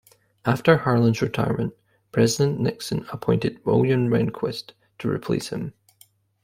After 0.45 0.77
Harlan's 0.77 1.21
retirement, 1.21 1.75
President 2.11 2.59
Nixon 2.59 3.05
appointed 3.13 3.63
William 3.65 4.09
Rehnquist 4.09 4.71
to 4.97 5.07
replace 5.11 5.49
him. 5.49 5.75